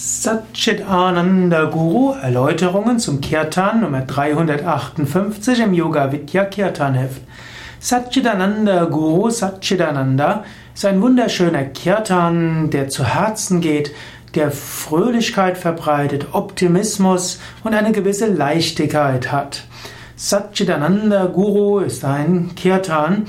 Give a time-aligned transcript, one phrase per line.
[0.00, 7.20] Satchit Ananda Guru Erläuterungen zum Kirtan Nummer 358 im Yoga Vidya Kirtan Heft.
[7.80, 13.92] Satchitananda Guru Satchitananda ist ein wunderschöner Kirtan, der zu Herzen geht,
[14.36, 19.64] der Fröhlichkeit verbreitet, Optimismus und eine gewisse Leichtigkeit hat.
[20.14, 23.26] Satchitananda Guru ist ein Kirtan,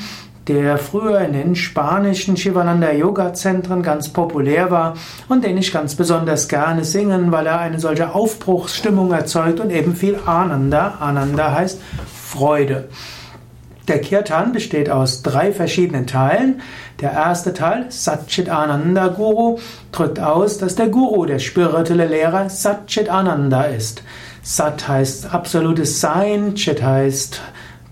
[0.49, 4.95] der früher in den spanischen Shivananda Yoga Zentren ganz populär war
[5.27, 9.95] und den ich ganz besonders gerne singen, weil er eine solche Aufbruchsstimmung erzeugt und eben
[9.95, 10.95] viel Ananda.
[10.99, 11.79] Ananda heißt
[12.11, 12.89] Freude.
[13.87, 16.61] Der Kirtan besteht aus drei verschiedenen Teilen.
[16.99, 19.59] Der erste Teil, Satchit Ananda Guru,
[19.91, 24.01] drückt aus, dass der Guru, der spirituelle Lehrer, Satchit Ananda ist.
[24.41, 27.39] Sat heißt absolutes Sein, Chit heißt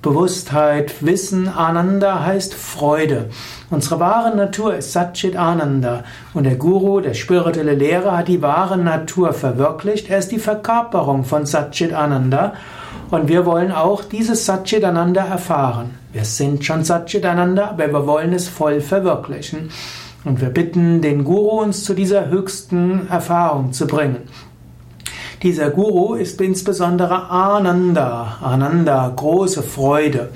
[0.08, 3.26] Bewusstheit, Wissen, Ananda heißt Freude.
[3.70, 6.06] Unsere wahre Natur ist Satchit Ananda.
[6.34, 10.10] Und der Guru, der spirituelle Lehrer, hat die wahre Natur verwirklicht.
[10.10, 12.54] Er ist die Verkörperung von Satchit Ananda.
[13.12, 15.96] Und wir wollen auch dieses Satchit Ananda erfahren.
[16.14, 19.72] Wir sind schon Satchit Ananda, aber wir wollen es voll verwirklichen.
[20.24, 24.20] Und wir bitten den Guru, uns zu dieser höchsten Erfahrung zu bringen.
[25.44, 30.30] Dieser Guru ist insbesondere Ananda, Ananda, große Freude.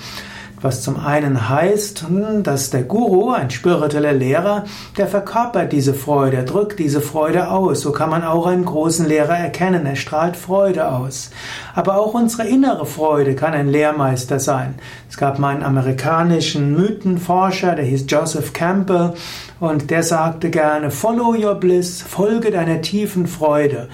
[0.61, 6.37] Was zum einen heißt, hm, dass der Guru, ein spiritueller Lehrer, der verkörpert diese Freude,
[6.37, 7.81] er drückt diese Freude aus.
[7.81, 11.31] So kann man auch einen großen Lehrer erkennen, er strahlt Freude aus.
[11.73, 14.75] Aber auch unsere innere Freude kann ein Lehrmeister sein.
[15.09, 19.13] Es gab mal einen amerikanischen Mythenforscher, der hieß Joseph Campbell,
[19.59, 23.89] und der sagte gerne, Follow your bliss, folge deiner tiefen Freude.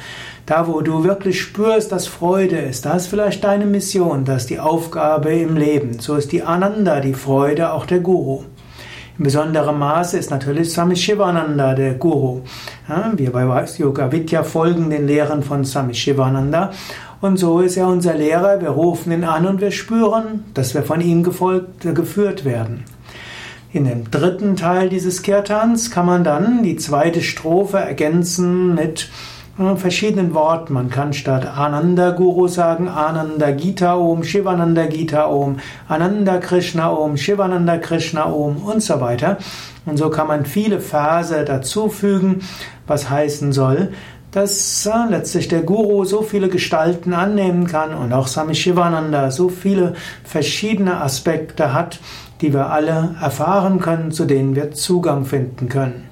[0.47, 4.49] Da, wo du wirklich spürst, dass Freude ist, da ist vielleicht deine Mission, das ist
[4.49, 5.99] die Aufgabe im Leben.
[5.99, 8.43] So ist die Ananda, die Freude, auch der Guru.
[9.17, 12.43] In besonderem Maße ist natürlich Swami Shivananda der Guru.
[12.87, 16.71] Ja, wir bei Yoga Vidya folgen den Lehren von Swami Shivananda
[17.19, 18.61] und so ist er unser Lehrer.
[18.61, 22.85] Wir rufen ihn an und wir spüren, dass wir von ihm gefolgt, geführt werden.
[23.73, 29.09] In dem dritten Teil dieses Kirtans kann man dann die zweite Strophe ergänzen mit
[29.77, 30.73] verschiedenen Worten.
[30.73, 35.57] Man kann statt Ananda Guru sagen Ananda Gita Om, Shivananda Gita Om,
[35.87, 39.37] Ananda Krishna Om, Shivananda Krishna Om und so weiter.
[39.85, 42.41] Und so kann man viele Verse dazufügen,
[42.85, 43.93] was heißen soll,
[44.31, 49.49] dass äh, letztlich der Guru so viele Gestalten annehmen kann und auch Sami Shivananda so
[49.49, 49.93] viele
[50.23, 51.99] verschiedene Aspekte hat,
[52.41, 56.07] die wir alle erfahren können, zu denen wir Zugang finden können.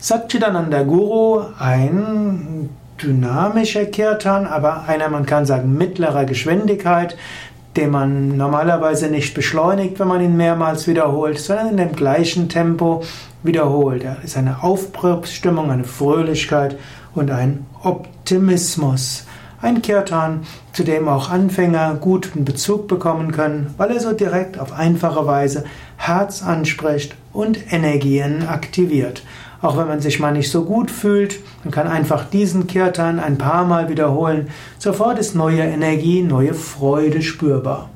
[0.00, 2.68] Satchitananda Guru, ein
[3.02, 7.16] dynamischer Kirtan, aber einer, man kann sagen, mittlerer Geschwindigkeit,
[7.76, 13.02] den man normalerweise nicht beschleunigt, wenn man ihn mehrmals wiederholt, sondern in dem gleichen Tempo
[13.42, 14.04] wiederholt.
[14.04, 16.78] Da ist eine Aufbruchsstimmung, eine Fröhlichkeit
[17.16, 19.26] und ein Optimismus.
[19.60, 20.42] Ein Kirtan,
[20.72, 25.64] zu dem auch Anfänger guten Bezug bekommen können, weil er so direkt auf einfache Weise
[26.08, 29.22] Herz anspricht und Energien aktiviert.
[29.60, 33.38] Auch wenn man sich mal nicht so gut fühlt, man kann einfach diesen Kirtan ein
[33.38, 34.48] paar Mal wiederholen.
[34.78, 37.90] Sofort ist neue Energie, neue Freude spürbar.